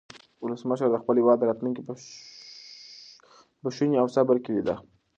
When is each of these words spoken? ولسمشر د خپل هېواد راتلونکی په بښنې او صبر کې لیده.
ولسمشر 0.43 0.87
د 0.91 0.95
خپل 1.01 1.15
هېواد 1.21 1.45
راتلونکی 1.49 1.81
په 1.87 1.93
بښنې 3.63 3.97
او 4.01 4.07
صبر 4.15 4.35
کې 4.43 4.51
لیده. 4.55 4.75